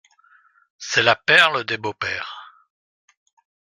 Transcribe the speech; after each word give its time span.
C'est 0.79 1.03
la 1.03 1.15
perle 1.15 1.63
des 1.63 1.77
beaux-pères. 1.77 2.55